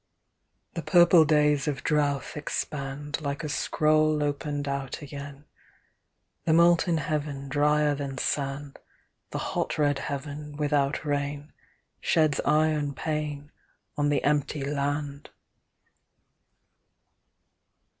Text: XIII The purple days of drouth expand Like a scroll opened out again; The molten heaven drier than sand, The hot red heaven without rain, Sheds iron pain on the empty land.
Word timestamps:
XIII 0.01 0.67
The 0.73 0.81
purple 0.91 1.25
days 1.25 1.67
of 1.67 1.83
drouth 1.83 2.35
expand 2.35 3.21
Like 3.21 3.43
a 3.43 3.47
scroll 3.49 4.23
opened 4.23 4.67
out 4.67 5.03
again; 5.03 5.45
The 6.45 6.53
molten 6.53 6.97
heaven 6.97 7.47
drier 7.47 7.93
than 7.93 8.17
sand, 8.17 8.79
The 9.29 9.37
hot 9.37 9.77
red 9.77 9.99
heaven 9.99 10.57
without 10.57 11.05
rain, 11.05 11.53
Sheds 11.99 12.41
iron 12.45 12.95
pain 12.95 13.51
on 13.95 14.09
the 14.09 14.23
empty 14.23 14.63
land. 14.65 15.29